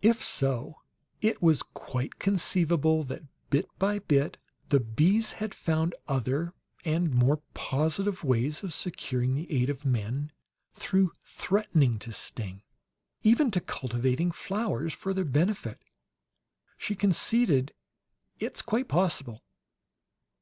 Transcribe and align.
If 0.00 0.24
so, 0.24 0.78
it 1.20 1.42
was 1.42 1.62
quite 1.62 2.18
conceivable 2.18 3.04
that, 3.04 3.24
bit 3.50 3.66
by 3.78 3.98
bit, 3.98 4.38
the 4.70 4.80
bees 4.80 5.32
had 5.44 5.52
found 5.52 5.94
other 6.08 6.54
and 6.86 7.12
more 7.12 7.42
positive 7.52 8.24
ways 8.24 8.62
of 8.62 8.72
securing 8.72 9.34
the 9.34 9.52
aid 9.52 9.68
of 9.68 9.84
men 9.84 10.32
through 10.72 11.12
threatening 11.22 11.98
to 11.98 12.12
sting. 12.12 12.62
"Even 13.22 13.50
to 13.50 13.60
cultivating 13.60 14.32
flowers 14.32 14.94
for 14.94 15.12
their 15.12 15.26
benefit," 15.26 15.78
she 16.78 16.94
conceded. 16.94 17.74
"It's 18.38 18.62
quite 18.62 18.88
possible." 18.88 19.42